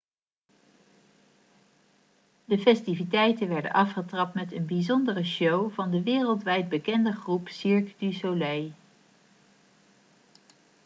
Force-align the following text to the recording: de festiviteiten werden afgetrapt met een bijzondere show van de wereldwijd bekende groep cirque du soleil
de 2.45 2.57
festiviteiten 2.57 3.47
werden 3.47 3.71
afgetrapt 3.71 4.33
met 4.33 4.51
een 4.51 4.65
bijzondere 4.65 5.23
show 5.25 5.71
van 5.71 5.91
de 5.91 6.01
wereldwijd 6.03 6.69
bekende 6.69 7.11
groep 7.13 7.47
cirque 7.49 7.93
du 7.97 8.13
soleil 8.13 8.71